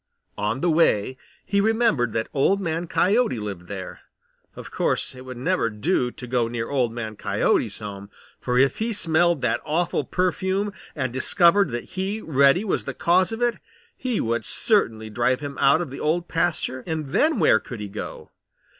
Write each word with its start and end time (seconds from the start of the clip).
On 0.39 0.61
the 0.61 0.71
way 0.71 1.15
he 1.45 1.61
remembered 1.61 2.11
that 2.13 2.27
Old 2.33 2.59
Man 2.59 2.87
Coyote 2.87 3.37
lived 3.37 3.67
there. 3.67 3.99
Of 4.55 4.71
course 4.71 5.13
it 5.13 5.25
would 5.25 5.37
never 5.37 5.69
do 5.69 6.09
to 6.09 6.25
go 6.25 6.47
near 6.47 6.71
Old 6.71 6.91
Man 6.91 7.15
Coyote's 7.15 7.77
home 7.77 8.09
for 8.39 8.57
if 8.57 8.79
he 8.79 8.93
smelled 8.93 9.41
that 9.41 9.61
awful 9.63 10.03
perfume 10.03 10.73
and 10.95 11.13
discovered 11.13 11.69
that 11.69 11.83
he, 11.83 12.19
Reddy, 12.19 12.63
was 12.63 12.85
the 12.85 12.95
cause 12.95 13.31
of 13.31 13.43
it 13.43 13.59
he 13.95 14.19
would 14.19 14.43
certainly 14.43 15.11
drive 15.11 15.39
him 15.39 15.55
out 15.61 15.81
of 15.81 15.91
the 15.91 15.99
Old 15.99 16.27
Pasture 16.27 16.83
and 16.87 17.09
then 17.09 17.37
where 17.37 17.59
could 17.59 17.79
he 17.79 17.87
go? 17.87 18.31